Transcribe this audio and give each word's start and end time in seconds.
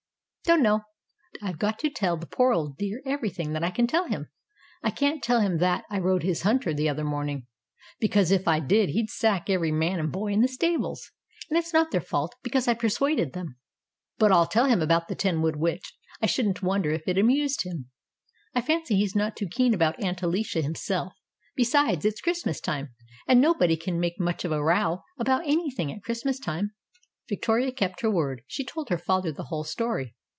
"Don't 0.43 0.63
know. 0.63 0.81
I've 1.41 1.59
got 1.59 1.79
to 1.79 1.89
tell 1.89 2.17
the 2.17 2.25
poor 2.25 2.51
old 2.51 2.75
dear 2.75 3.01
everything 3.05 3.53
that 3.53 3.63
I 3.63 3.69
can 3.69 3.87
tell 3.87 4.07
him. 4.09 4.27
I 4.83 4.89
can't 4.91 5.23
tell 5.23 5.39
him 5.39 5.59
that 5.59 5.85
I 5.89 5.97
rode 5.97 6.23
his 6.23 6.41
hunter 6.41 6.73
the 6.73 6.89
other 6.89 7.05
morning, 7.05 7.47
because 8.01 8.31
if 8.31 8.49
I 8.49 8.59
did 8.59 8.89
he'd 8.89 9.09
sack 9.09 9.49
every 9.49 9.71
man 9.71 9.97
and 9.97 10.11
boy 10.11 10.33
in 10.33 10.41
the 10.41 10.49
stables. 10.49 11.09
And 11.49 11.57
it's 11.57 11.71
not 11.71 11.91
their 11.91 12.01
fault, 12.01 12.35
because 12.43 12.67
I 12.67 12.73
persuaded 12.73 13.31
them. 13.31 13.59
But 14.17 14.33
I'll 14.33 14.45
tell 14.47 14.65
him 14.65 14.81
about 14.81 15.07
the 15.07 15.15
Tenwood 15.15 15.55
Witch; 15.55 15.93
I 16.21 16.25
shouldn't 16.25 16.61
wonder 16.61 16.89
if 16.91 17.07
it 17.07 17.17
amused 17.17 17.63
him. 17.63 17.89
I 18.53 18.59
fancy 18.59 18.97
he's 18.97 19.15
not 19.15 19.37
too 19.37 19.47
keen 19.47 19.73
about 19.73 20.03
Aunt 20.03 20.21
Alicia 20.21 20.59
himself. 20.61 21.13
Besides, 21.55 22.03
it's 22.03 22.19
Christmas 22.19 22.59
time, 22.59 22.93
and 23.25 23.39
nobody 23.39 23.77
can 23.77 24.01
make 24.01 24.19
much 24.19 24.43
of 24.43 24.51
a 24.51 24.61
row 24.61 25.03
about 25.17 25.47
anything 25.47 25.93
at 25.93 26.03
Christmas 26.03 26.39
time." 26.39 26.71
Victoria 27.29 27.71
kept 27.71 28.01
her 28.01 28.11
word. 28.11 28.41
She 28.47 28.65
told 28.65 28.89
her 28.89 28.97
father 28.97 29.31
the 29.31 29.43
whole 29.45 29.63
story. 29.63 30.13